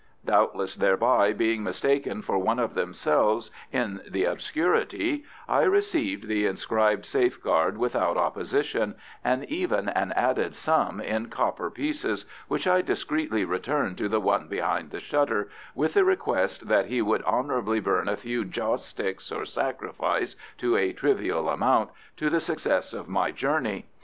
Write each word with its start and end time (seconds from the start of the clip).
Doubtless 0.25 0.75
thereby 0.77 1.31
being 1.31 1.61
mistaken 1.63 2.23
for 2.23 2.39
one 2.39 2.57
of 2.57 2.73
themselves 2.73 3.51
in 3.71 4.01
the 4.09 4.23
obscurity, 4.25 5.25
I 5.47 5.61
received 5.61 6.27
the 6.27 6.47
inscribed 6.47 7.05
safeguard 7.05 7.77
without 7.77 8.17
opposition, 8.17 8.95
and 9.23 9.45
even 9.45 9.89
an 9.89 10.11
added 10.13 10.55
sum 10.55 11.01
in 11.01 11.27
copper 11.27 11.69
pieces, 11.69 12.25
which 12.47 12.65
I 12.65 12.81
discreetly 12.81 13.45
returned 13.45 13.99
to 13.99 14.09
the 14.09 14.19
one 14.19 14.47
behind 14.47 14.89
the 14.89 14.99
shutter, 14.99 15.51
with 15.75 15.93
the 15.93 16.03
request 16.03 16.67
that 16.67 16.87
he 16.87 17.03
would 17.03 17.21
honourably 17.21 17.79
burn 17.79 18.09
a 18.09 18.17
few 18.17 18.43
joss 18.43 18.83
sticks 18.83 19.31
or 19.31 19.45
sacrifice 19.45 20.35
to 20.57 20.77
a 20.77 20.93
trivial 20.93 21.47
amount, 21.47 21.91
to 22.17 22.31
the 22.31 22.39
success 22.41 22.91
of 22.93 23.07
my 23.07 23.29
journey. 23.29 23.85